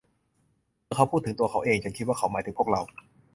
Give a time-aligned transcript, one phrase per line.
[0.85, 2.81] เมื่อเขาพูดถึงตัวเขาเอง ฉันคิดว่าเขาหมายถึงพวกเรา